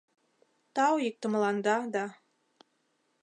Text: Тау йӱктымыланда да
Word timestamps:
Тау 0.75 0.95
йӱктымыланда 1.03 1.75
да 1.93 2.05